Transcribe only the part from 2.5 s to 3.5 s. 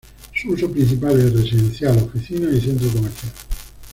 y centro comercial.